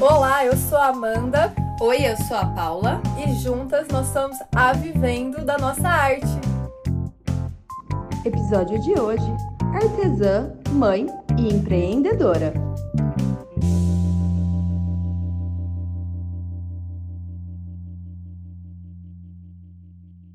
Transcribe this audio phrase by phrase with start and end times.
[0.00, 1.54] Olá, eu sou a Amanda.
[1.78, 3.02] Oi, eu sou a Paula.
[3.22, 6.24] E juntas nós somos a Vivendo da Nossa Arte.
[8.24, 9.30] Episódio de hoje:
[9.74, 11.06] Artesã, mãe
[11.38, 12.54] e empreendedora.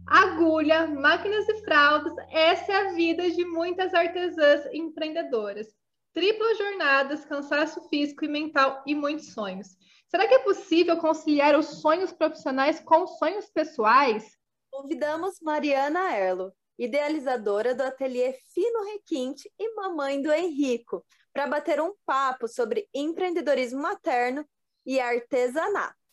[0.06, 5.66] Agulha, máquinas e fraldas, essa é a vida de muitas artesãs empreendedoras.
[6.16, 9.76] Triplas jornadas, cansaço físico e mental e muitos sonhos.
[10.08, 14.38] Será que é possível conciliar os sonhos profissionais com os sonhos pessoais?
[14.72, 21.94] Convidamos Mariana Erlo, idealizadora do ateliê Fino Requinte e mamãe do Henrico, para bater um
[22.06, 24.48] papo sobre empreendedorismo materno
[24.86, 26.05] e artesanato.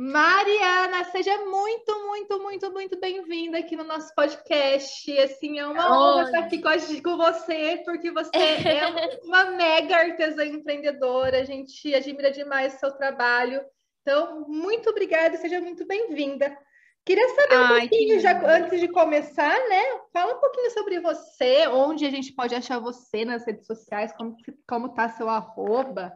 [0.00, 5.18] Mariana, seja muito, muito, muito, muito bem-vinda aqui no nosso podcast.
[5.18, 6.62] Assim, é uma honra estar aqui
[7.02, 8.30] com, você, porque você
[8.78, 11.40] é uma mega artesã empreendedora.
[11.40, 13.60] A gente admira demais o seu trabalho.
[14.02, 16.56] Então, muito obrigada, seja muito bem-vinda.
[17.04, 19.82] Queria saber um Ai, pouquinho, já antes de começar, né?
[20.12, 24.36] Fala um pouquinho sobre você, onde a gente pode achar você nas redes sociais, como,
[24.64, 26.12] como tá seu arroba.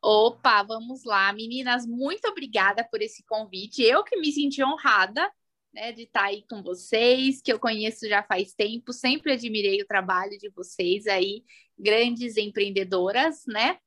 [0.00, 3.82] Opa, vamos lá, meninas, muito obrigada por esse convite.
[3.82, 5.30] Eu que me senti honrada,
[5.72, 9.86] né, de estar aí com vocês, que eu conheço já faz tempo, sempre admirei o
[9.86, 11.44] trabalho de vocês aí,
[11.76, 13.78] grandes empreendedoras, né?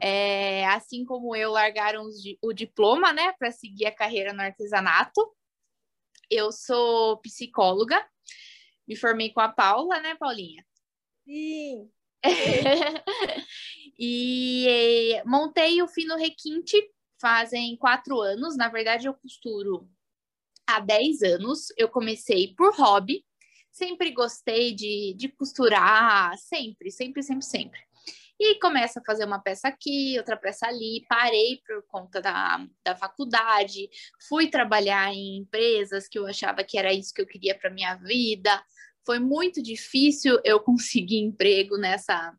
[0.00, 2.08] É, assim como eu, largaram
[2.42, 5.20] o diploma, né, para seguir a carreira no artesanato.
[6.30, 8.02] Eu sou psicóloga,
[8.88, 10.64] me formei com a Paula, né, Paulinha?
[11.24, 11.90] Sim.
[13.98, 16.76] e montei o Fino Requinte
[17.20, 18.56] fazem quatro anos.
[18.56, 19.88] Na verdade, eu costuro
[20.66, 21.66] há dez anos.
[21.76, 23.24] Eu comecei por hobby.
[23.70, 27.80] Sempre gostei de, de costurar, sempre, sempre, sempre, sempre.
[28.38, 31.04] E começa a fazer uma peça aqui, outra peça ali.
[31.08, 33.88] Parei por conta da, da faculdade,
[34.28, 37.94] fui trabalhar em empresas que eu achava que era isso que eu queria para minha
[37.96, 38.50] vida
[39.04, 42.34] foi muito difícil eu conseguir emprego nessa,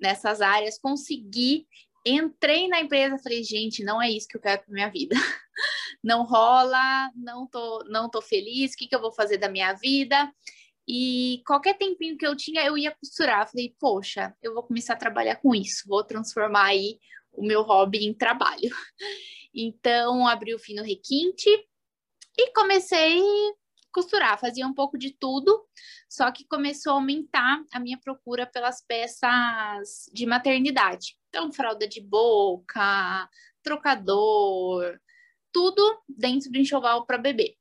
[0.00, 1.66] nessas áreas, consegui,
[2.04, 5.14] entrei na empresa, falei, gente, não é isso que eu quero para minha vida.
[6.04, 9.72] Não rola, não tô, não tô feliz, o que, que eu vou fazer da minha
[9.72, 10.30] vida?
[10.86, 13.50] E qualquer tempinho que eu tinha, eu ia costurar.
[13.50, 17.00] Falei, poxa, eu vou começar a trabalhar com isso, vou transformar aí
[17.32, 18.70] o meu hobby em trabalho.
[19.58, 21.48] Então, abri o fino requinte
[22.36, 23.22] e comecei
[23.96, 25.66] costurar, fazia um pouco de tudo,
[26.06, 31.16] só que começou a aumentar a minha procura pelas peças de maternidade.
[31.30, 33.26] Então, fralda de boca,
[33.62, 35.00] trocador,
[35.50, 37.56] tudo dentro do enxoval para bebê.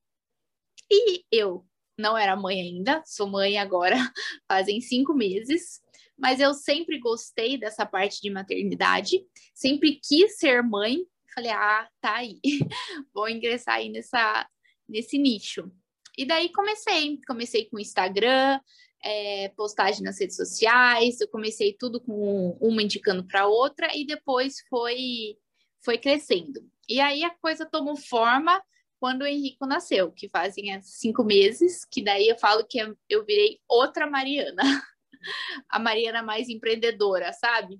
[0.91, 1.65] E eu
[1.97, 3.95] não era mãe ainda, sou mãe agora,
[4.45, 5.81] fazem cinco meses,
[6.17, 10.97] mas eu sempre gostei dessa parte de maternidade, sempre quis ser mãe.
[11.33, 12.41] Falei, ah, tá aí,
[13.13, 14.45] vou ingressar aí nessa,
[14.85, 15.71] nesse nicho.
[16.17, 18.59] E daí comecei, comecei com Instagram,
[19.03, 24.55] é, postagem nas redes sociais, eu comecei tudo com uma indicando para outra e depois
[24.69, 25.37] foi
[25.83, 26.67] foi crescendo.
[26.89, 28.59] E aí a coisa tomou forma
[28.99, 33.59] quando o Henrico nasceu, que fazem cinco meses, que daí eu falo que eu virei
[33.67, 34.63] outra Mariana,
[35.69, 37.79] a Mariana mais empreendedora, sabe?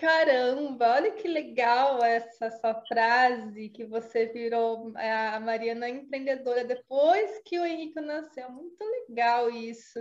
[0.00, 7.42] Caramba, olha que legal essa sua frase que você virou é, a Mariana empreendedora depois
[7.44, 8.50] que o Henrique nasceu.
[8.50, 9.98] Muito legal isso.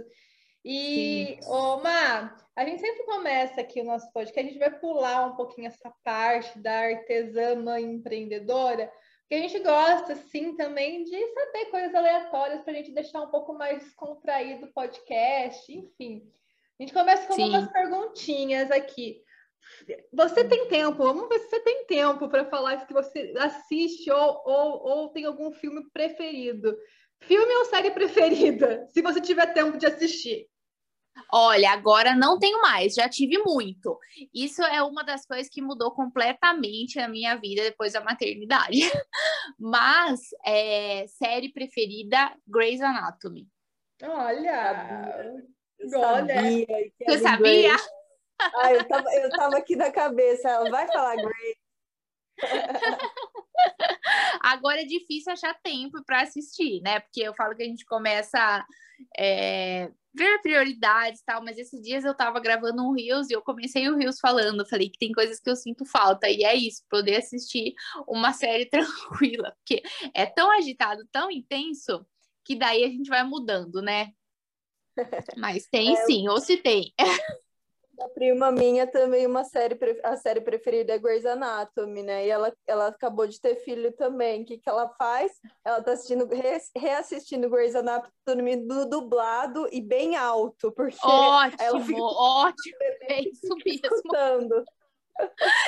[0.64, 5.36] E, Oma, a gente sempre começa aqui o nosso podcast, a gente vai pular um
[5.36, 8.90] pouquinho essa parte da artesã mãe empreendedora,
[9.22, 13.32] porque a gente gosta, sim, também de saber coisas aleatórias para a gente deixar um
[13.32, 16.32] pouco mais descontraído o podcast, enfim.
[16.80, 17.44] A gente começa com sim.
[17.44, 19.22] algumas perguntinhas aqui.
[20.14, 21.04] Você tem tempo?
[21.04, 25.26] Vamos ver se você tem tempo para falar que você assiste ou, ou, ou tem
[25.26, 26.76] algum filme preferido.
[27.22, 30.48] Filme ou série preferida, se você tiver tempo de assistir?
[31.32, 33.98] Olha, agora não tenho mais, já tive muito.
[34.34, 38.80] Isso é uma das coisas que mudou completamente a minha vida depois da maternidade.
[39.60, 43.48] Mas, é, série preferida, Grey's Anatomy.
[44.02, 45.44] Olha!
[45.94, 46.42] Olha!
[47.06, 47.76] Você sabia?
[48.56, 51.58] Ah, eu tava, eu tava aqui na cabeça, ela vai falar Grey.
[54.40, 57.00] Agora é difícil achar tempo para assistir, né?
[57.02, 58.66] Porque eu falo que a gente começa a
[59.18, 63.42] é, ver prioridades e tal, mas esses dias eu tava gravando um Reels e eu
[63.42, 66.84] comecei o Reels falando, falei que tem coisas que eu sinto falta, e é isso,
[66.90, 67.74] poder assistir
[68.08, 69.82] uma série tranquila, porque
[70.14, 72.06] é tão agitado, tão intenso,
[72.44, 74.12] que daí a gente vai mudando, né?
[75.38, 76.94] Mas tem é, sim, ou se tem.
[78.00, 82.26] Uma prima minha também, uma série, a série preferida é Grey's Anatomy, né?
[82.26, 84.42] E ela, ela acabou de ter filho também.
[84.42, 85.34] O que, que ela faz?
[85.66, 91.82] Ela tá assistindo, re, reassistindo Grey's Anatomy do dublado e bem alto, porque ótimo, ela
[91.82, 93.82] fica ótimo, é isso mesmo.
[93.84, 94.64] Escutando.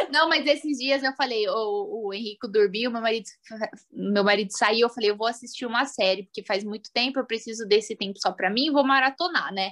[0.09, 3.25] Não, mas esses dias eu falei, o, o Henrico dormiu, meu marido,
[3.91, 7.25] meu marido saiu, eu falei, eu vou assistir uma série, porque faz muito tempo, eu
[7.25, 9.71] preciso desse tempo só para mim, vou maratonar, né?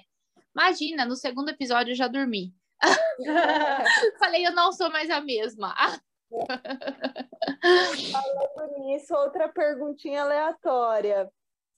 [0.55, 2.53] Imagina, no segundo episódio eu já dormi.
[4.19, 5.75] falei, eu não sou mais a mesma.
[8.11, 11.31] Falando nisso, outra perguntinha aleatória.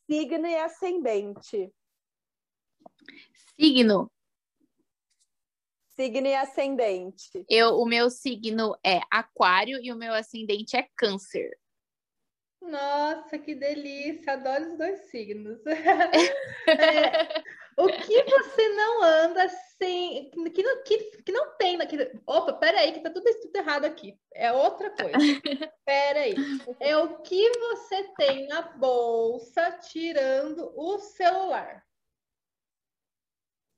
[0.09, 1.71] Signo e ascendente.
[3.59, 4.12] Signo.
[5.95, 7.45] Signo e ascendente.
[7.50, 11.51] Eu, o meu signo é aquário e o meu ascendente é câncer.
[12.62, 14.33] Nossa, que delícia!
[14.33, 15.59] Adoro os dois signos.
[15.65, 17.44] é,
[17.77, 19.47] o que você não anda
[19.77, 20.29] sem.
[20.31, 21.77] Que não, que, que não tem.
[21.88, 24.18] Que, opa, peraí, que tá tudo, tudo errado aqui.
[24.33, 25.12] É outra coisa.
[25.85, 26.35] Peraí.
[26.79, 31.83] É o que você tem na bolsa tirando o celular.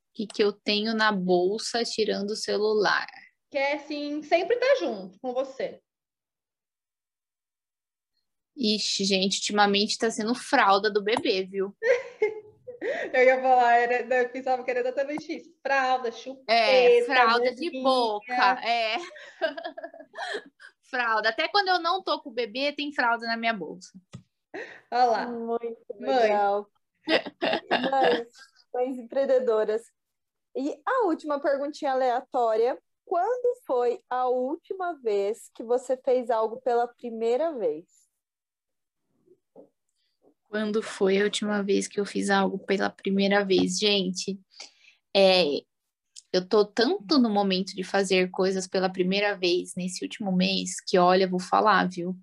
[0.09, 3.07] O que, que eu tenho na bolsa tirando o celular?
[3.49, 5.81] Que é assim, sempre tá junto com você.
[8.55, 11.75] Ixi, gente, ultimamente tá sendo fralda do bebê, viu?
[13.13, 15.53] eu ia falar, era, eu pensava que era exatamente isso.
[15.61, 16.51] Fralda, chupeta.
[16.51, 18.97] É, fralda de boca, é.
[20.89, 21.29] fralda.
[21.29, 23.91] Até quando eu não tô com o bebê, tem fralda na minha bolsa.
[24.91, 25.25] Olha lá.
[25.27, 26.67] Muito legal.
[27.89, 28.27] Mães,
[28.73, 29.83] mães empreendedoras.
[30.55, 32.77] E a última perguntinha aleatória.
[33.05, 38.02] Quando foi a última vez que você fez algo pela primeira vez?
[40.53, 43.79] Quando foi a última vez que eu fiz algo pela primeira vez?
[43.79, 44.39] Gente,
[45.11, 45.45] é,
[46.31, 50.95] eu tô tanto no momento de fazer coisas pela primeira vez nesse último mês que,
[50.95, 52.15] olha, vou falar, viu?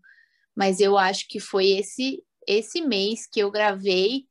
[0.55, 4.27] Mas eu acho que foi esse esse mês que eu gravei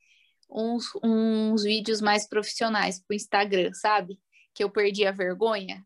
[0.50, 4.18] uns, uns vídeos mais profissionais pro Instagram, sabe?
[4.54, 5.86] Que eu perdi a vergonha.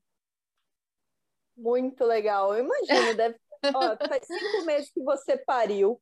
[1.58, 2.54] Muito legal.
[2.54, 3.40] Eu imagino, deve.
[3.74, 6.00] Ó, faz cinco meses que você pariu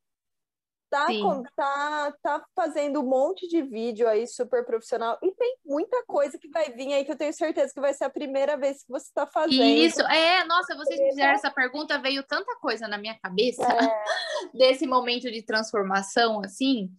[0.91, 6.03] tá, com, tá, tá fazendo um monte de vídeo aí super profissional e tem muita
[6.05, 8.83] coisa que vai vir aí que eu tenho certeza que vai ser a primeira vez
[8.83, 9.63] que você está fazendo.
[9.63, 14.03] Isso, é, nossa, vocês fizeram essa pergunta, veio tanta coisa na minha cabeça é.
[14.53, 16.91] desse momento de transformação, assim.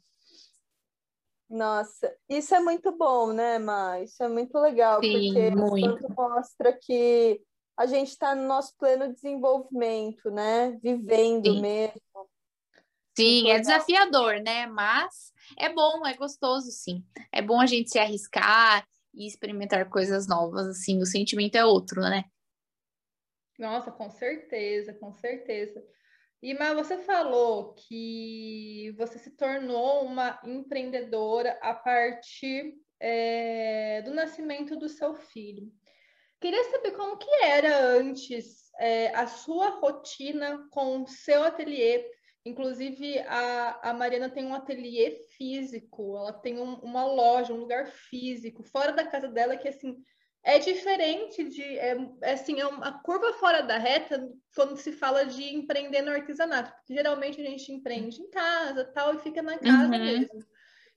[1.51, 4.01] Nossa, isso é muito bom, né, Ma?
[4.01, 6.15] Isso é muito legal, Sim, porque muito.
[6.17, 7.43] mostra que
[7.77, 10.79] a gente está no nosso pleno desenvolvimento, né?
[10.83, 11.61] Vivendo Sim.
[11.61, 12.32] mesmo.
[13.17, 14.67] Sim, é desafiador, né?
[14.67, 17.05] Mas é bom, é gostoso, sim.
[17.31, 22.01] É bom a gente se arriscar e experimentar coisas novas, assim, o sentimento é outro,
[22.01, 22.25] né?
[23.59, 25.85] Nossa, com certeza, com certeza.
[26.43, 34.77] E mas você falou que você se tornou uma empreendedora a partir é, do nascimento
[34.77, 35.71] do seu filho.
[36.41, 42.05] Queria saber como que era antes é, a sua rotina com o seu ateliê
[42.45, 47.87] Inclusive, a, a Mariana tem um ateliê físico, ela tem um, uma loja, um lugar
[47.87, 50.03] físico, fora da casa dela, que assim
[50.45, 51.63] é diferente de.
[51.63, 56.11] É, é assim, é uma curva fora da reta quando se fala de empreender no
[56.11, 59.91] artesanato, porque geralmente a gente empreende em casa tal, e fica na casa uhum.
[59.91, 60.45] mesmo.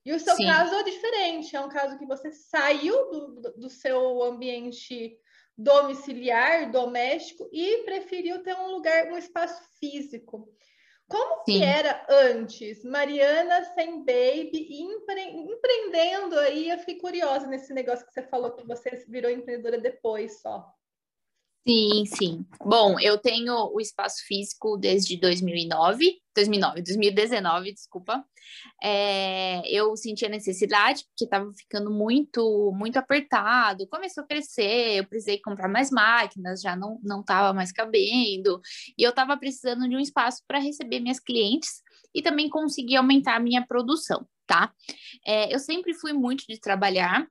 [0.04, 0.46] E o seu Sim.
[0.46, 5.16] caso é diferente, é um caso que você saiu do, do seu ambiente
[5.56, 10.48] domiciliar, doméstico, e preferiu ter um lugar, um espaço físico.
[11.08, 11.58] Como Sim.
[11.58, 12.84] que era antes?
[12.84, 15.22] Mariana sem baby e empre...
[15.22, 20.40] empreendendo aí, eu fiquei curiosa nesse negócio que você falou que você virou empreendedora depois
[20.40, 20.66] só.
[21.68, 22.46] Sim, sim.
[22.64, 28.24] Bom, eu tenho o espaço físico desde 2009, 2009, 2019, desculpa.
[28.80, 33.88] É, eu senti a necessidade porque estava ficando muito, muito apertado.
[33.88, 38.60] Começou a crescer, eu precisei comprar mais máquinas, já não não estava mais cabendo
[38.96, 41.82] e eu estava precisando de um espaço para receber minhas clientes
[42.14, 44.72] e também conseguir aumentar a minha produção, tá?
[45.26, 47.26] É, eu sempre fui muito de trabalhar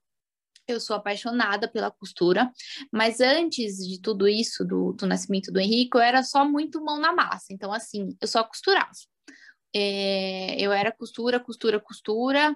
[0.68, 2.52] eu sou apaixonada pela costura,
[2.92, 7.00] mas antes de tudo isso, do, do nascimento do Henrique, eu era só muito mão
[7.00, 7.48] na massa.
[7.52, 8.92] Então, assim, eu só costurava.
[9.76, 12.56] É, eu era costura, costura, costura,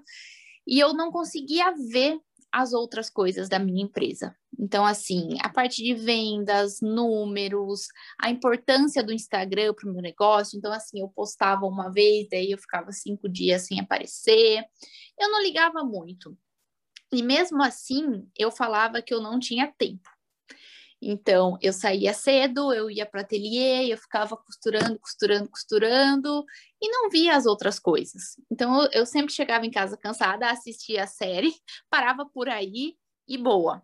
[0.65, 2.17] e eu não conseguia ver
[2.51, 4.35] as outras coisas da minha empresa.
[4.57, 7.87] Então, assim, a parte de vendas, números,
[8.19, 10.57] a importância do Instagram para o meu negócio.
[10.57, 14.63] Então, assim, eu postava uma vez, daí eu ficava cinco dias sem aparecer.
[15.17, 16.37] Eu não ligava muito.
[17.11, 20.09] E mesmo assim, eu falava que eu não tinha tempo.
[21.01, 26.45] Então, eu saía cedo, eu ia para ateliê, eu ficava costurando, costurando, costurando
[26.81, 28.35] e não via as outras coisas.
[28.51, 31.53] Então, eu, eu sempre chegava em casa cansada, assistia a série,
[31.89, 32.97] parava por aí
[33.27, 33.81] e boa.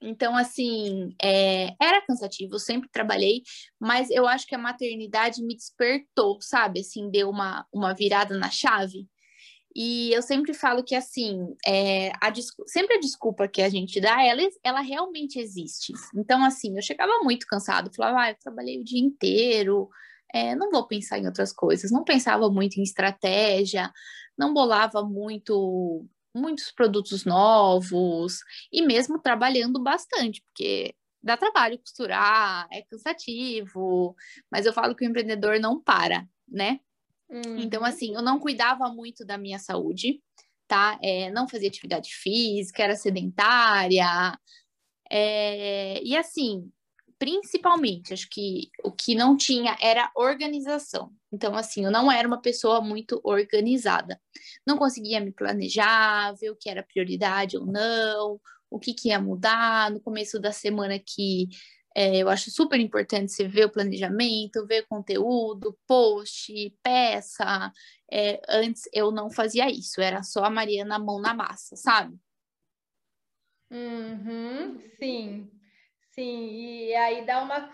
[0.00, 3.42] Então, assim, é, era cansativo, eu sempre trabalhei,
[3.80, 6.80] mas eu acho que a maternidade me despertou, sabe?
[6.80, 9.08] Assim, deu uma, uma virada na chave.
[9.76, 12.32] E eu sempre falo que, assim, é, a
[12.66, 15.92] sempre a desculpa que a gente dá, ela, ela realmente existe.
[16.14, 19.88] Então, assim, eu chegava muito cansado, falava, ah, eu trabalhei o dia inteiro,
[20.32, 21.90] é, não vou pensar em outras coisas.
[21.90, 23.92] Não pensava muito em estratégia,
[24.36, 28.38] não bolava muito muitos produtos novos
[28.72, 34.14] e mesmo trabalhando bastante, porque dá trabalho costurar, é cansativo,
[34.50, 36.80] mas eu falo que o empreendedor não para, né?
[37.30, 37.58] Uhum.
[37.58, 40.22] Então, assim, eu não cuidava muito da minha saúde,
[40.66, 40.98] tá?
[41.02, 44.38] É, não fazia atividade física, era sedentária.
[45.10, 46.70] É, e assim,
[47.18, 51.12] principalmente, acho que o que não tinha era organização.
[51.32, 54.20] Então, assim, eu não era uma pessoa muito organizada.
[54.66, 59.20] Não conseguia me planejar, ver o que era prioridade ou não, o que, que ia
[59.20, 61.48] mudar no começo da semana que
[62.00, 67.72] é, eu acho super importante você ver o planejamento, ver conteúdo, post, peça.
[68.08, 72.16] É, antes eu não fazia isso, era só a Mariana mão na massa, sabe?
[73.68, 75.50] Uhum, sim,
[76.14, 76.50] sim.
[76.52, 77.68] E aí dá uma.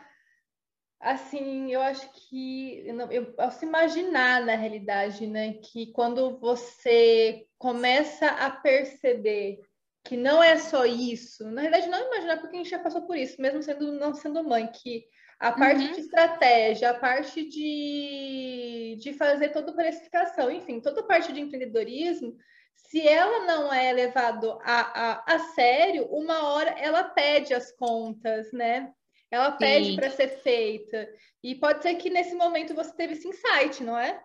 [0.99, 8.51] Assim, eu acho que eu, posso imaginar na realidade, né, que quando você começa a
[8.51, 9.61] perceber
[10.05, 11.51] que não é só isso.
[11.51, 14.45] Na verdade, não imaginar porque a gente já passou por isso, mesmo sendo não sendo
[14.45, 15.05] mãe, que
[15.41, 15.93] a parte uhum.
[15.93, 21.41] de estratégia, a parte de, de fazer toda a precificação, enfim, toda a parte de
[21.41, 22.37] empreendedorismo,
[22.75, 28.53] se ela não é levado a, a, a sério, uma hora ela pede as contas,
[28.53, 28.93] né?
[29.31, 31.09] Ela pede para ser feita.
[31.43, 34.23] E pode ser que nesse momento você teve esse insight, não é?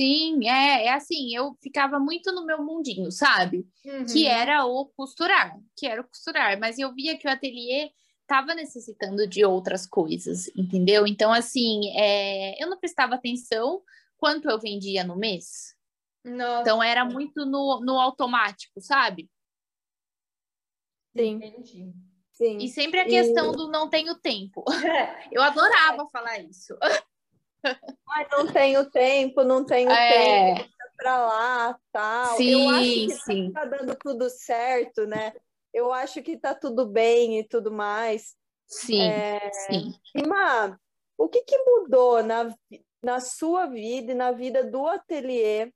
[0.00, 3.68] Sim, é, é assim, eu ficava muito no meu mundinho, sabe?
[3.84, 4.06] Uhum.
[4.06, 7.90] Que era o costurar, que era o costurar, mas eu via que o ateliê
[8.22, 11.06] estava necessitando de outras coisas, entendeu?
[11.06, 13.82] Então, assim, é, eu não prestava atenção
[14.16, 15.76] quanto eu vendia no mês.
[16.24, 16.62] Nossa.
[16.62, 19.28] Então, era muito no, no automático, sabe?
[21.14, 21.34] Sim.
[21.34, 21.92] Entendi.
[22.32, 22.56] Sim.
[22.56, 23.56] E sempre a questão e...
[23.56, 24.64] do não tenho tempo.
[25.30, 26.74] Eu adorava falar isso.
[27.64, 30.54] Ai, não tenho tempo, não tenho é...
[30.54, 32.36] tempo para lá, tal.
[32.36, 33.52] Sim, Eu acho que sim.
[33.52, 35.32] tá dando tudo certo, né?
[35.72, 38.36] Eu acho que tá tudo bem e tudo mais.
[38.66, 39.50] Sim, é...
[39.52, 39.94] sim.
[40.14, 40.78] Irmã,
[41.16, 42.54] o que, que mudou na,
[43.02, 45.72] na sua vida e na vida do ateliê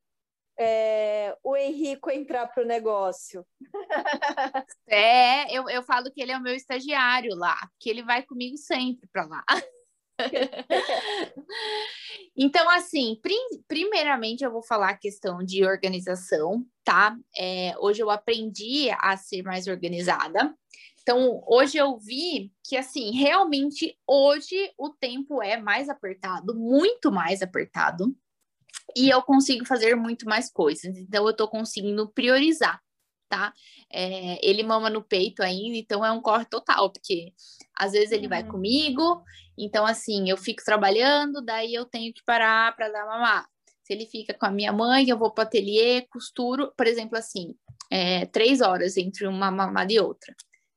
[0.59, 3.47] é, o Henrico entrar para o negócio?
[4.87, 8.57] É, eu, eu falo que ele é o meu estagiário lá, que ele vai comigo
[8.57, 9.45] sempre para lá.
[12.37, 17.17] então, assim, prim primeiramente eu vou falar a questão de organização, tá?
[17.37, 20.55] É, hoje eu aprendi a ser mais organizada.
[21.03, 27.43] Então, hoje eu vi que, assim, realmente hoje o tempo é mais apertado, muito mais
[27.43, 28.17] apertado,
[28.97, 30.97] e eu consigo fazer muito mais coisas.
[30.97, 32.81] Então, eu tô conseguindo priorizar
[33.35, 33.53] tá?
[33.93, 37.33] É, ele mama no peito ainda, então é um corre total, porque
[37.77, 38.31] às vezes ele uhum.
[38.31, 39.23] vai comigo,
[39.57, 43.47] então assim, eu fico trabalhando, daí eu tenho que parar para dar mamar.
[43.83, 47.19] Se ele fica com a minha mãe, eu vou para o ateliê, costuro, por exemplo,
[47.19, 47.55] assim,
[47.91, 50.35] é, três horas entre uma mamada e outra.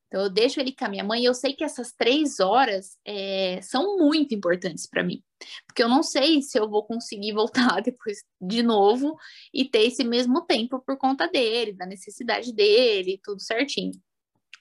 [0.07, 2.97] Então, eu deixo ele com a minha mãe e eu sei que essas três horas
[3.05, 5.21] é, são muito importantes para mim,
[5.65, 9.17] porque eu não sei se eu vou conseguir voltar depois de novo
[9.53, 13.91] e ter esse mesmo tempo por conta dele, da necessidade dele, tudo certinho.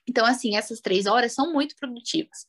[0.08, 2.44] Então, assim, essas três horas são muito produtivas.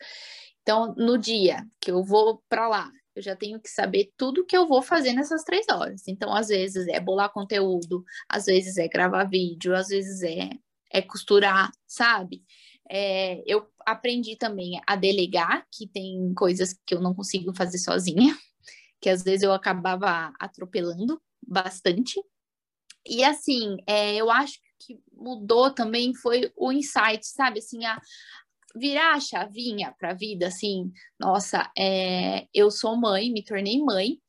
[0.68, 4.58] Então, no dia que eu vou para lá, eu já tenho que saber tudo que
[4.58, 6.06] eu vou fazer nessas três horas.
[6.10, 10.50] Então, às vezes é bolar conteúdo, às vezes é gravar vídeo, às vezes é,
[10.92, 12.44] é costurar, sabe?
[12.92, 18.38] É, eu aprendi também a delegar, que tem coisas que eu não consigo fazer sozinha,
[19.00, 22.22] que às vezes eu acabava atropelando bastante.
[23.08, 27.60] E assim, é, eu acho que mudou também foi o insight, sabe?
[27.60, 28.02] Assim, a
[28.78, 34.20] virar a chavinha para a vida, assim, nossa, é, eu sou mãe, me tornei mãe,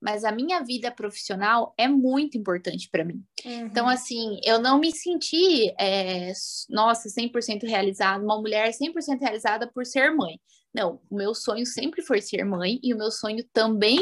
[0.00, 3.22] mas a minha vida profissional é muito importante para mim.
[3.44, 3.66] Uhum.
[3.66, 6.32] Então, assim, eu não me senti, é,
[6.70, 10.40] nossa, 100% realizada, uma mulher 100% realizada por ser mãe.
[10.72, 13.98] Não, o meu sonho sempre foi ser mãe e o meu sonho também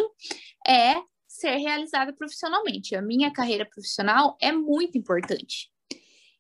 [0.67, 2.95] é ser realizada profissionalmente.
[2.95, 5.71] A minha carreira profissional é muito importante.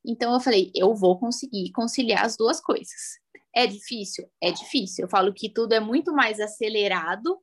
[0.04, 3.18] Então, eu falei, eu vou conseguir conciliar as duas coisas.
[3.54, 4.30] É difícil?
[4.42, 5.04] É difícil.
[5.04, 7.38] Eu falo que tudo é muito mais acelerado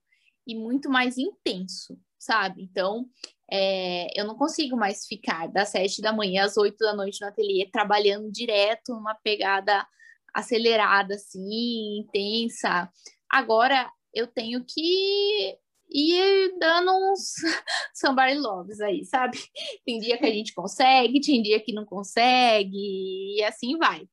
[0.47, 2.61] e muito mais intenso, sabe?
[2.63, 3.05] Então,
[3.51, 7.27] é, eu não consigo mais ficar das sete da manhã às oito da noite no
[7.27, 9.85] ateliê trabalhando direto, uma pegada
[10.33, 12.89] acelerada, assim, intensa.
[13.29, 15.57] Agora eu tenho que
[15.89, 17.33] ir dando uns
[17.93, 19.37] somebody loves aí, sabe?
[19.85, 24.07] Tem dia que a gente consegue, tem dia que não consegue, e assim vai.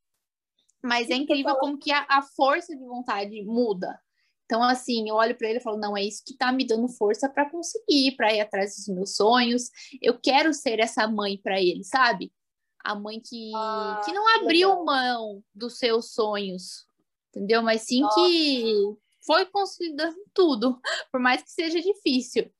[0.82, 4.00] Mas é incrível como que a, a força de vontade muda.
[4.44, 6.88] Então, assim, eu olho para ele e falo: não, é isso que está me dando
[6.88, 9.70] força para conseguir, para ir atrás dos meus sonhos.
[10.00, 12.32] Eu quero ser essa mãe para ele, sabe?
[12.84, 14.84] A mãe que, ah, que não abriu legal.
[14.84, 16.84] mão dos seus sonhos,
[17.30, 17.62] entendeu?
[17.62, 18.14] Mas sim Nossa.
[18.14, 22.52] que foi considerando tudo, por mais que seja difícil.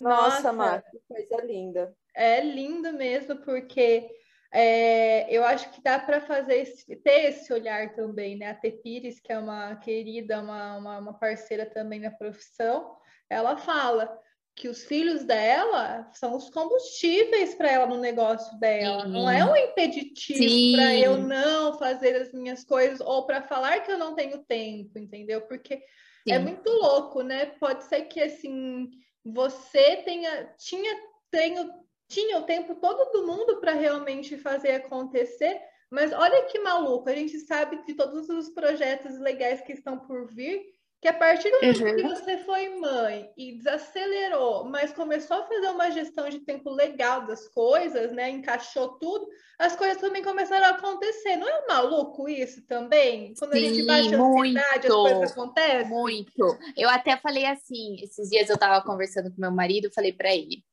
[0.00, 1.96] Nossa, Nossa que coisa linda.
[2.14, 4.10] É lindo mesmo, porque
[4.52, 8.50] é, eu acho que dá para fazer esse, ter esse olhar também, né?
[8.50, 8.70] A T.
[8.70, 12.96] Pires, que é uma querida, uma, uma, uma parceira também na profissão,
[13.28, 14.18] ela fala
[14.56, 19.04] que os filhos dela são os combustíveis para ela no negócio dela.
[19.04, 19.12] Sim.
[19.12, 23.92] Não é um impeditivo para eu não fazer as minhas coisas ou para falar que
[23.92, 25.42] eu não tenho tempo, entendeu?
[25.42, 26.32] Porque é Sim.
[26.32, 27.46] é muito louco, né?
[27.46, 28.90] Pode ser que assim
[29.24, 30.92] você tenha tinha
[31.30, 31.70] tenho
[32.08, 35.60] tinha o tempo todo do mundo para realmente fazer acontecer,
[35.90, 40.26] mas olha que maluco, a gente sabe de todos os projetos legais que estão por
[40.26, 40.62] vir,
[41.00, 41.96] que a partir do momento uhum.
[41.96, 47.24] que você foi mãe e desacelerou, mas começou a fazer uma gestão de tempo legal
[47.24, 48.30] das coisas, né?
[48.30, 49.28] Encaixou tudo,
[49.60, 51.36] as coisas também começaram a acontecer.
[51.36, 53.32] Não é maluco isso também?
[53.38, 55.88] Quando Sim, a gente baixa a ansiedade, as coisas acontecem?
[55.88, 56.58] Muito.
[56.76, 60.64] Eu até falei assim, esses dias eu estava conversando com meu marido, falei para ele,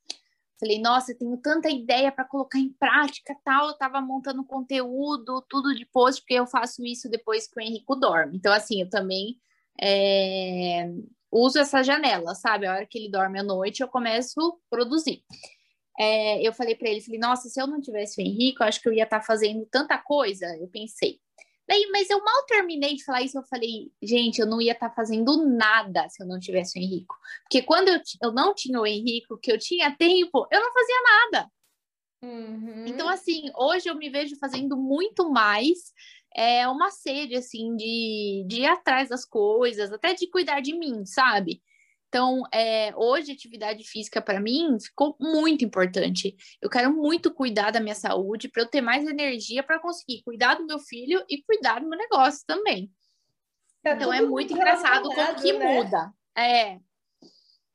[0.59, 3.67] Falei, nossa, eu tenho tanta ideia para colocar em prática, tal.
[3.67, 7.95] Eu tava montando conteúdo, tudo de post, porque eu faço isso depois que o Henrico
[7.95, 8.37] dorme.
[8.37, 9.37] Então, assim, eu também
[9.81, 10.89] é,
[11.31, 12.65] uso essa janela, sabe?
[12.65, 15.23] A hora que ele dorme à noite, eu começo a produzir.
[15.99, 18.81] É, eu falei para ele, falei, nossa, se eu não tivesse o Henrique, eu acho
[18.81, 20.45] que eu ia estar tá fazendo tanta coisa.
[20.57, 21.19] Eu pensei.
[21.67, 24.89] Daí, mas eu mal terminei de falar isso, eu falei, gente, eu não ia estar
[24.89, 27.15] tá fazendo nada se eu não tivesse o Henrico.
[27.43, 31.01] Porque quando eu, eu não tinha o Henrico, que eu tinha tempo, eu não fazia
[31.03, 31.51] nada.
[32.21, 32.85] Uhum.
[32.87, 35.93] Então, assim, hoje eu me vejo fazendo muito mais
[36.35, 41.05] é, uma sede, assim, de, de ir atrás das coisas, até de cuidar de mim,
[41.05, 41.61] sabe?
[42.15, 46.33] Então, é, hoje, atividade física para mim ficou muito importante.
[46.61, 50.55] Eu quero muito cuidar da minha saúde para eu ter mais energia para conseguir cuidar
[50.55, 52.89] do meu filho e cuidar do meu negócio também.
[53.83, 55.73] Tá então, é muito engraçado como que né?
[55.73, 56.13] muda.
[56.37, 56.79] É.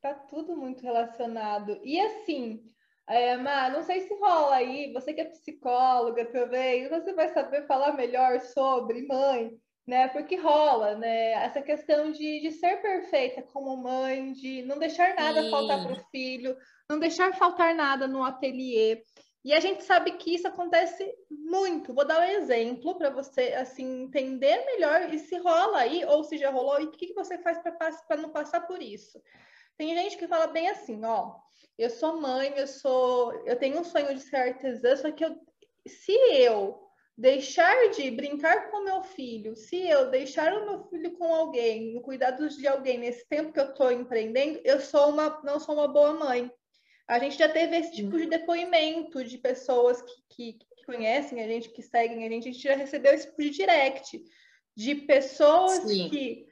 [0.01, 1.79] Tá tudo muito relacionado.
[1.85, 2.65] E assim,
[3.07, 7.67] é, Má, não sei se rola aí, você que é psicóloga também, você vai saber
[7.67, 10.09] falar melhor sobre mãe né?
[10.09, 11.33] Porque rola, né?
[11.33, 15.51] Essa questão de, de ser perfeita como mãe, de não deixar nada Sim.
[15.51, 16.57] faltar para o filho,
[16.89, 19.03] não deixar faltar nada no ateliê.
[19.43, 21.95] E a gente sabe que isso acontece muito.
[21.95, 26.37] Vou dar um exemplo para você assim entender melhor e se rola aí ou se
[26.37, 27.59] já rolou e o que, que você faz
[28.07, 29.21] para não passar por isso.
[29.79, 31.37] Tem gente que fala bem assim, ó,
[31.79, 35.35] eu sou mãe, eu sou, eu tenho um sonho de ser artesã, só que eu,
[35.87, 36.79] se eu
[37.21, 42.01] deixar de brincar com meu filho, se eu deixar o meu filho com alguém, no
[42.01, 45.87] cuidados de alguém nesse tempo que eu estou empreendendo, eu sou uma, não sou uma
[45.87, 46.51] boa mãe.
[47.07, 48.31] A gente já teve esse tipo de uhum.
[48.31, 52.63] depoimento de pessoas que, que, que conhecem a gente, que seguem a gente, a gente
[52.63, 54.25] já recebeu esse tipo de direct
[54.75, 56.09] de pessoas Sim.
[56.09, 56.47] que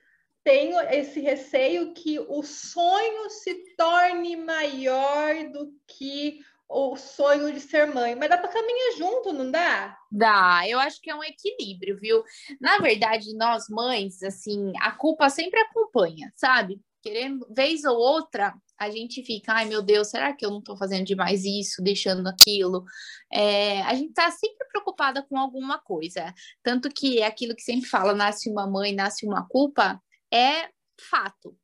[0.44, 7.86] têm esse receio que o sonho se torne maior do que o sonho de ser
[7.86, 9.96] mãe, mas dá para caminhar junto, não dá?
[10.12, 12.22] Dá, eu acho que é um equilíbrio, viu?
[12.60, 16.80] Na verdade, nós mães, assim, a culpa sempre acompanha, sabe?
[17.02, 20.76] Querendo, vez ou outra, a gente fica, ai meu Deus, será que eu não tô
[20.76, 22.84] fazendo demais isso, deixando aquilo?
[23.32, 26.34] É, a gente tá sempre preocupada com alguma coisa.
[26.62, 30.00] Tanto que é aquilo que sempre fala, nasce uma mãe, nasce uma culpa,
[30.32, 30.68] é
[31.10, 31.56] fato.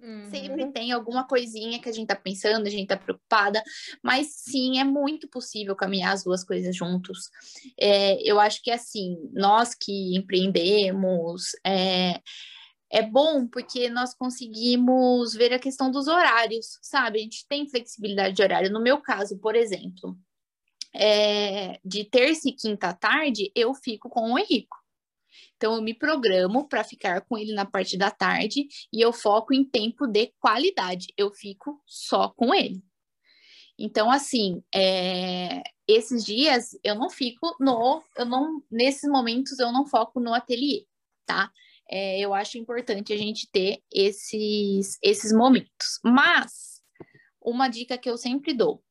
[0.00, 0.30] Uhum.
[0.30, 3.62] Sempre tem alguma coisinha que a gente tá pensando, a gente tá preocupada,
[4.02, 7.30] mas sim, é muito possível caminhar as duas coisas juntos.
[7.78, 12.20] É, eu acho que assim, nós que empreendemos, é,
[12.90, 17.18] é bom porque nós conseguimos ver a questão dos horários, sabe?
[17.18, 18.72] A gente tem flexibilidade de horário.
[18.72, 20.16] No meu caso, por exemplo,
[20.94, 24.77] é, de terça e quinta à tarde, eu fico com o Henrico.
[25.56, 29.54] Então, eu me programo para ficar com ele na parte da tarde e eu foco
[29.54, 31.08] em tempo de qualidade.
[31.16, 32.82] Eu fico só com ele.
[33.78, 39.86] Então, assim, é, esses dias eu não fico no, eu não, nesses momentos eu não
[39.86, 40.84] foco no ateliê.
[41.24, 41.50] tá?
[41.88, 46.00] É, eu acho importante a gente ter esses, esses momentos.
[46.04, 46.82] Mas,
[47.40, 48.82] uma dica que eu sempre dou: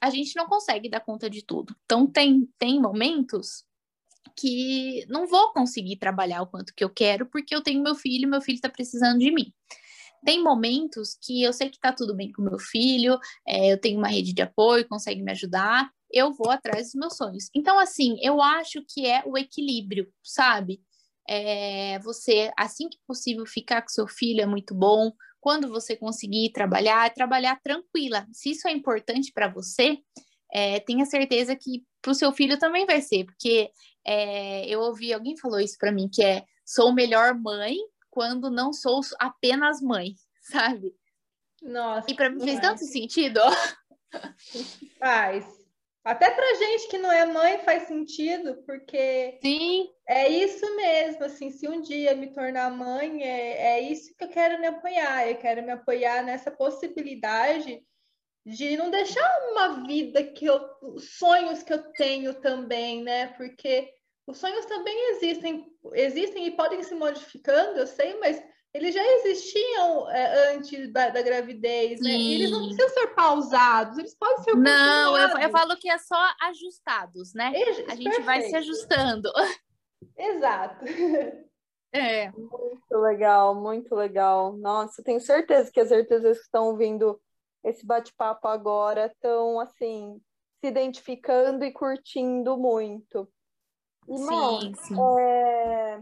[0.00, 1.74] a gente não consegue dar conta de tudo.
[1.84, 3.65] Então, tem, tem momentos
[4.36, 8.28] que não vou conseguir trabalhar o quanto que eu quero, porque eu tenho meu filho,
[8.28, 9.52] meu filho está precisando de mim.
[10.24, 13.98] Tem momentos que eu sei que está tudo bem com meu filho, é, eu tenho
[13.98, 17.48] uma rede de apoio, consegue me ajudar, eu vou atrás dos meus sonhos.
[17.54, 20.80] Então, assim, eu acho que é o equilíbrio, sabe?
[21.28, 25.12] É, você, assim que possível, ficar com seu filho é muito bom.
[25.40, 28.26] Quando você conseguir trabalhar, trabalhar tranquila.
[28.32, 29.98] Se isso é importante para você,
[30.52, 33.70] é, tenha certeza que para o seu filho também vai ser, porque
[34.06, 37.76] é, eu ouvi alguém falou isso para mim que é sou melhor mãe
[38.10, 40.94] quando não sou apenas mãe, sabe?
[41.62, 42.10] Nossa.
[42.10, 43.40] E para mim fez tanto sentido.
[44.98, 45.44] Faz.
[46.06, 49.90] Até pra gente que não é mãe faz sentido, porque Sim.
[50.06, 54.28] é isso mesmo, assim, se um dia me tornar mãe, é, é isso que eu
[54.28, 57.82] quero me apoiar, eu quero me apoiar nessa possibilidade
[58.46, 60.60] de não deixar uma vida que eu,
[61.00, 63.26] sonhos que eu tenho também, né?
[63.36, 63.92] Porque
[64.26, 68.42] os sonhos também existem, existem e podem se modificando, eu sei, mas
[68.74, 72.10] eles já existiam é, antes da, da gravidez, né?
[72.10, 75.96] E eles não precisam ser pausados, eles podem ser Não, eu, eu, falo que é
[75.96, 77.52] só ajustados, né?
[77.88, 78.24] a gente perfeito.
[78.24, 79.30] vai se ajustando.
[80.16, 80.84] Exato.
[81.92, 82.30] É.
[82.32, 84.54] Muito legal, muito legal.
[84.58, 87.18] Nossa, tenho certeza que as certezas que estão ouvindo
[87.64, 90.20] esse bate-papo agora estão, assim,
[90.60, 93.26] se identificando e curtindo muito.
[94.08, 94.94] Irmão, sim, sim.
[95.20, 96.00] É...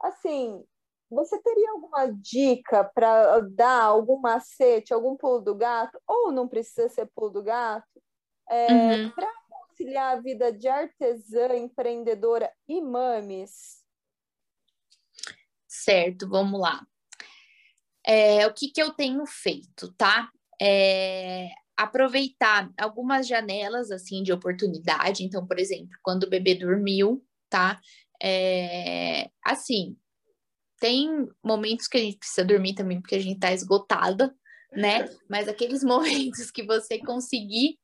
[0.00, 0.64] assim,
[1.10, 6.00] você teria alguma dica para dar, algum macete, algum pulo do gato?
[6.06, 8.00] Ou não precisa ser pulo do gato?
[8.48, 9.10] É, uhum.
[9.10, 13.84] Para conciliar a vida de artesã, empreendedora e mames?
[15.66, 16.86] Certo, vamos lá.
[18.04, 20.30] É, o que, que eu tenho feito, tá?
[20.60, 21.48] É,
[21.82, 25.24] aproveitar algumas janelas assim de oportunidade.
[25.24, 27.80] Então, por exemplo, quando o bebê dormiu, tá?
[28.22, 29.96] É, assim,
[30.78, 34.34] tem momentos que a gente precisa dormir também, porque a gente tá esgotada,
[34.72, 35.08] né?
[35.28, 37.78] Mas aqueles momentos que você conseguir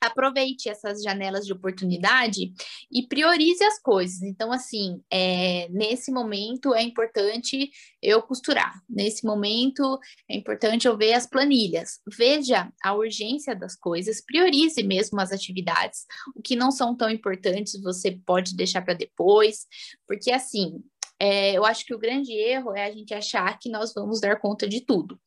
[0.00, 2.52] aproveite essas janelas de oportunidade
[2.90, 4.22] e priorize as coisas.
[4.22, 11.14] Então, assim, é, nesse momento é importante eu costurar, nesse momento é importante eu ver
[11.14, 12.00] as planilhas.
[12.06, 16.06] Veja a urgência das coisas, priorize mesmo as atividades.
[16.34, 19.66] O que não são tão importantes você pode deixar para depois,
[20.06, 20.82] porque assim,
[21.20, 24.38] é, eu acho que o grande erro é a gente achar que nós vamos dar
[24.38, 25.20] conta de tudo.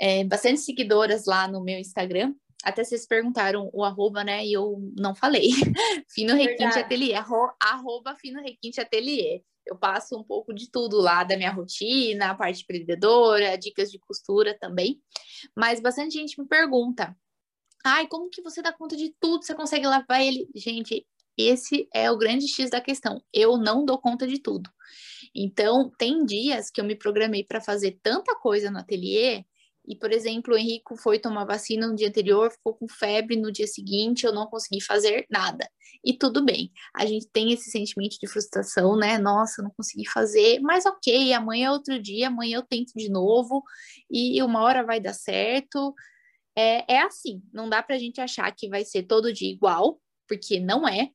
[0.00, 2.32] É, bastante seguidoras lá no meu Instagram,
[2.64, 4.44] até vocês perguntaram o arroba, né?
[4.44, 5.50] E eu não falei.
[6.10, 9.42] Fino Requinte Ateliê, arro, arroba Fino Requinte Ateliê.
[9.64, 13.98] Eu passo um pouco de tudo lá da minha rotina, a parte empreendedora, dicas de
[13.98, 15.00] costura também.
[15.56, 17.16] Mas bastante gente me pergunta:
[17.84, 19.44] ai, como que você dá conta de tudo?
[19.44, 20.48] Você consegue lavar ele?
[20.54, 23.22] Gente, esse é o grande X da questão.
[23.32, 24.68] Eu não dou conta de tudo.
[25.34, 29.44] Então, tem dias que eu me programei para fazer tanta coisa no ateliê
[29.88, 33.50] e, por exemplo, o Henrico foi tomar vacina no dia anterior, ficou com febre no
[33.50, 35.66] dia seguinte, eu não consegui fazer nada.
[36.04, 39.16] E tudo bem, a gente tem esse sentimento de frustração, né?
[39.16, 43.62] Nossa, não consegui fazer, mas ok, amanhã é outro dia, amanhã eu tento de novo
[44.10, 45.94] e uma hora vai dar certo.
[46.54, 49.98] É, é assim, não dá pra gente achar que vai ser todo dia igual,
[50.28, 51.08] porque não é.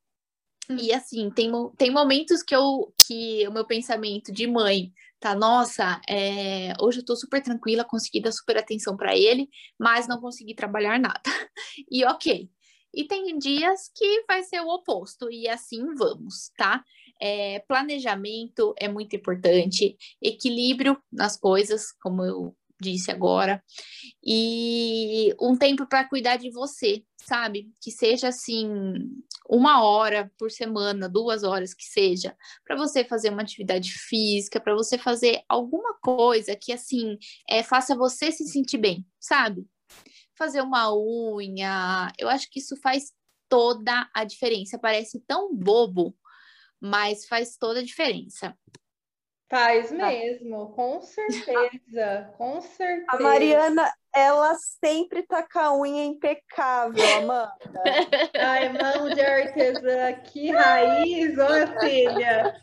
[0.70, 4.92] E assim, tem, tem momentos que eu que o meu pensamento de mãe
[5.24, 9.48] tá, nossa, é, hoje eu tô super tranquila, consegui dar super atenção para ele,
[9.80, 11.22] mas não consegui trabalhar nada.
[11.90, 12.50] E ok.
[12.94, 16.84] E tem dias que vai ser o oposto, e assim vamos, tá?
[17.22, 23.63] É, planejamento é muito importante, equilíbrio nas coisas, como eu disse agora,
[24.24, 27.72] e um tempo para cuidar de você, sabe?
[27.82, 28.69] Que seja assim,
[29.50, 34.76] uma hora por semana, duas horas que seja, para você fazer uma atividade física, para
[34.76, 37.17] você fazer alguma coisa que assim
[37.50, 39.65] é, faça você se sentir bem, sabe?
[40.38, 43.12] Fazer uma unha, eu acho que isso faz
[43.48, 44.80] toda a diferença.
[44.80, 46.15] Parece tão bobo,
[46.82, 48.58] mas faz toda a diferença.
[49.54, 50.08] Faz tá.
[50.08, 53.06] mesmo, com certeza, com certeza.
[53.10, 57.84] A Mariana, ela sempre tá com a unha impecável, Amanda.
[58.34, 62.62] Ai, mão de artesã, que raiz, olha, filha.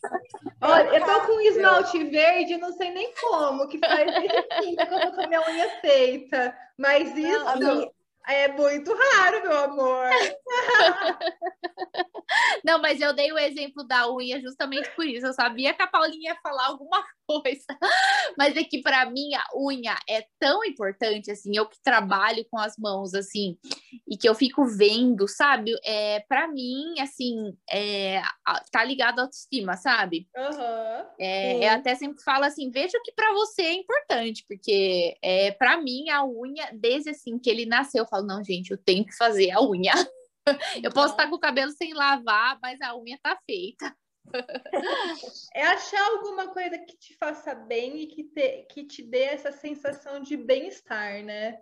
[0.61, 4.83] Olha, eu tô com um esmalte verde, não sei nem como, que faz assim, que
[4.83, 6.53] eu tô com a minha unha feita.
[6.77, 7.93] Mas isso...
[8.27, 10.11] É muito raro, meu amor.
[12.65, 15.27] Não, mas eu dei o exemplo da unha justamente por isso.
[15.27, 17.67] Eu sabia que a Paulinha ia falar alguma coisa.
[18.37, 22.59] Mas é que para mim a unha é tão importante assim, eu que trabalho com
[22.59, 23.57] as mãos assim,
[24.09, 25.75] e que eu fico vendo, sabe?
[25.85, 28.21] É, para mim, assim, é,
[28.71, 30.29] tá ligado à autoestima, sabe?
[30.37, 31.07] Uhum.
[31.19, 35.53] É, eu até sempre falo assim, veja o que para você é importante, porque é,
[35.53, 39.05] para mim a unha, desde assim que ele nasceu, eu falo, não, gente, eu tenho
[39.05, 39.93] que fazer a unha.
[40.83, 43.95] Eu posso estar com o cabelo sem lavar, mas a unha tá feita.
[45.55, 49.53] É achar alguma coisa que te faça bem e que te, que te dê essa
[49.53, 51.59] sensação de bem-estar, né?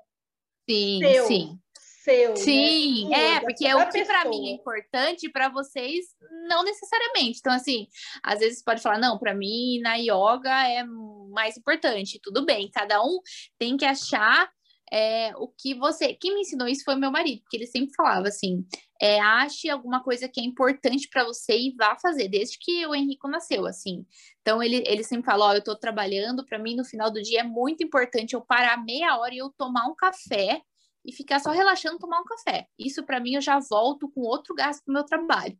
[0.69, 1.27] Sim, Seu.
[1.27, 1.61] sim.
[2.09, 3.35] Seu, Sim, né?
[3.35, 6.07] é, porque é o que para mim é importante, para vocês
[6.49, 7.39] não necessariamente.
[7.39, 7.87] Então, assim,
[8.23, 10.85] às vezes pode falar, não, para mim na yoga é
[11.29, 12.19] mais importante.
[12.23, 13.19] Tudo bem, cada um
[13.59, 14.51] tem que achar
[14.93, 16.15] é, o que você.
[16.15, 18.65] Quem me ensinou isso foi meu marido, porque ele sempre falava assim:
[19.01, 22.95] é, ache alguma coisa que é importante para você e vá fazer, desde que o
[22.95, 24.07] Henrico nasceu, assim.
[24.41, 27.41] Então ele, ele sempre fala: Ó, eu tô trabalhando, para mim no final do dia
[27.41, 30.63] é muito importante eu parar meia hora e eu tomar um café
[31.05, 32.67] e ficar só relaxando tomar um café.
[32.79, 35.59] Isso para mim eu já volto com outro gasto do meu trabalho.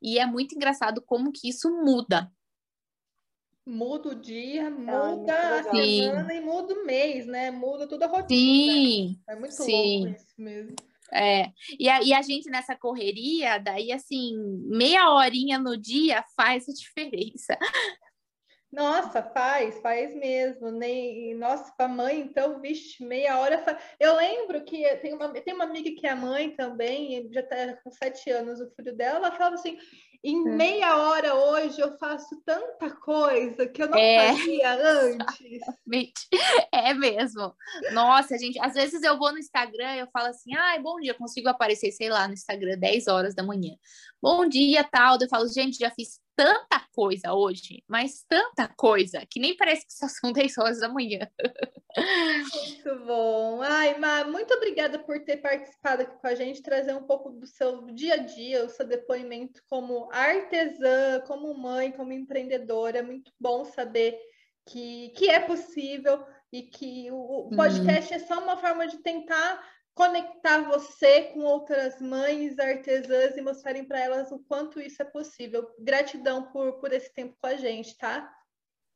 [0.00, 2.30] E é muito engraçado como que isso muda.
[3.68, 5.74] Muda o dia, muito muda a legal.
[5.74, 7.50] semana e muda o mês, né?
[7.50, 8.28] Muda toda a rotina.
[8.72, 10.00] Sim, É muito sim.
[10.04, 10.74] louco isso mesmo.
[11.12, 16.66] É, e a, e a gente nessa correria, daí assim, meia horinha no dia faz
[16.68, 17.58] a diferença.
[18.70, 20.70] Nossa, faz, faz mesmo.
[20.70, 21.34] Nem...
[21.34, 23.58] Nossa, para mãe, então, vixe, meia hora.
[23.64, 27.76] fa- Eu lembro que tem uma, tem uma amiga que é mãe também, já tá
[27.82, 29.78] com sete anos o filho dela, ela falava assim:
[30.24, 30.56] em Hum.
[30.56, 34.28] meia hora hoje eu faço tanta coisa que eu não É.
[34.32, 35.60] fazia antes.
[36.72, 37.54] É mesmo.
[37.92, 41.14] Nossa, gente, às vezes eu vou no Instagram e eu falo assim, ai, bom dia,
[41.14, 43.74] consigo aparecer, sei lá, no Instagram 10 horas da manhã.
[44.20, 45.18] Bom dia, tal.
[45.20, 49.92] Eu falo, gente, já fiz tanta coisa hoje, mas tanta coisa, que nem parece que
[49.92, 51.28] só são 10 horas da manhã.
[51.96, 53.60] Muito bom.
[53.60, 57.44] Ai, Má, muito obrigada por ter participado aqui com a gente, trazer um pouco do
[57.44, 62.98] seu dia a dia, o seu depoimento como artesã, como mãe, como empreendedora.
[62.98, 64.16] É muito bom saber
[64.64, 69.60] que, que é possível e que o, o podcast é só uma forma de tentar
[69.98, 75.68] conectar você com outras mães artesãs e mostrarem para elas o quanto isso é possível.
[75.76, 78.32] Gratidão por, por esse tempo com a gente, tá?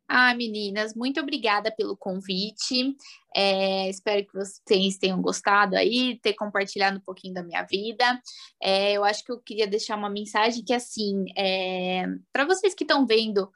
[0.07, 2.97] Ah, meninas, muito obrigada pelo convite.
[3.35, 8.05] É, espero que vocês tenham gostado aí, ter compartilhado um pouquinho da minha vida.
[8.62, 12.85] É, eu acho que eu queria deixar uma mensagem que, assim, é, para vocês que
[12.85, 13.51] estão vendo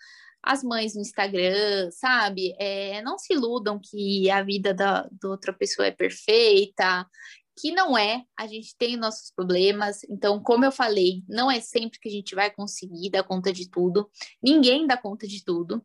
[0.46, 2.54] as mães no Instagram, sabe?
[2.59, 7.04] É, não se iludam que a vida da, da outra pessoa é perfeita,
[7.59, 10.04] que não é, a gente tem nossos problemas.
[10.04, 13.68] Então, como eu falei, não é sempre que a gente vai conseguir dar conta de
[13.68, 14.09] tudo.
[14.42, 15.85] Ninguém dá conta de tudo.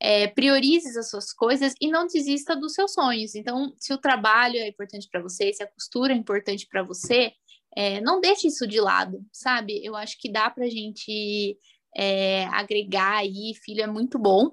[0.00, 3.34] É, priorize as suas coisas e não desista dos seus sonhos.
[3.34, 7.32] Então, se o trabalho é importante para você, se a costura é importante para você,
[7.76, 9.84] é, não deixe isso de lado, sabe?
[9.84, 11.56] Eu acho que dá para a gente
[11.96, 13.54] é, agregar aí.
[13.62, 14.52] Filho é muito bom,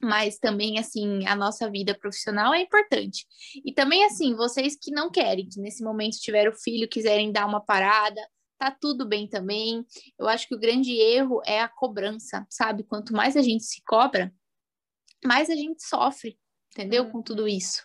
[0.00, 3.26] mas também, assim, a nossa vida profissional é importante.
[3.64, 7.60] E também, assim, vocês que não querem, que nesse momento tiveram filho, quiserem dar uma
[7.60, 8.20] parada,
[8.58, 9.84] tá tudo bem também.
[10.18, 12.84] Eu acho que o grande erro é a cobrança, sabe?
[12.84, 14.32] Quanto mais a gente se cobra,
[15.24, 16.38] mais a gente sofre,
[16.72, 17.10] entendeu?
[17.10, 17.82] Com tudo isso.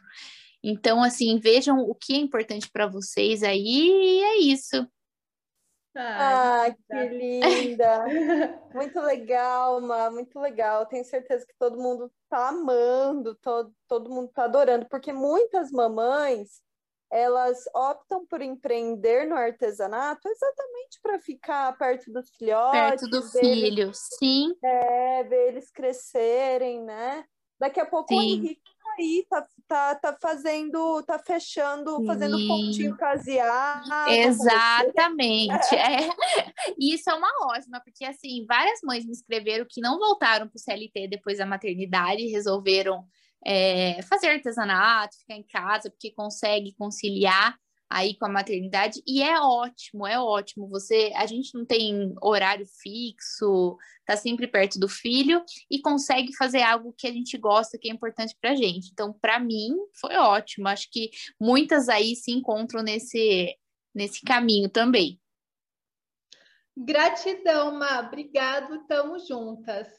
[0.64, 4.88] Então, assim, vejam o que é importante para vocês aí, e é isso.
[5.96, 8.06] Ai, Ah, que linda!
[8.74, 10.88] Muito legal, Ma, muito legal.
[10.88, 16.64] Tenho certeza que todo mundo tá amando, todo, todo mundo tá adorando, porque muitas mamães
[17.12, 23.46] elas optam por empreender no artesanato exatamente para ficar perto dos filhotes, Perto do ver
[23.52, 24.56] eles- filho, sim.
[24.64, 27.26] é, ver eles crescerem, né?
[27.60, 28.38] Daqui a pouco o Sim.
[28.40, 32.48] Henrique tá aí, tá, tá, tá fazendo, tá fechando, fazendo Sim.
[32.48, 34.10] pontinho caseado.
[34.10, 35.76] Exatamente.
[35.76, 36.10] É.
[36.80, 40.60] Isso é uma ótima, porque assim, várias mães me escreveram que não voltaram para o
[40.60, 43.06] CLT depois da maternidade, resolveram
[43.46, 47.58] é, fazer artesanato, ficar em casa, porque consegue conciliar
[47.94, 50.68] aí com a maternidade, e é ótimo, é ótimo.
[50.70, 56.62] Você, a gente não tem horário fixo, tá sempre perto do filho e consegue fazer
[56.62, 58.90] algo que a gente gosta, que é importante pra gente.
[58.92, 60.68] Então, para mim, foi ótimo.
[60.68, 63.56] Acho que muitas aí se encontram nesse
[63.94, 65.20] nesse caminho também.
[66.76, 68.00] Gratidão, Má.
[68.00, 69.88] Obrigado, tamo juntas.